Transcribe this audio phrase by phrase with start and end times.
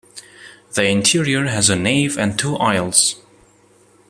[0.73, 3.19] The interior has a nave and two aisles.